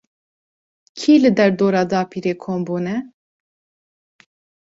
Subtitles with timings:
[0.97, 2.97] Kî li derdora dapîrê kom bûne?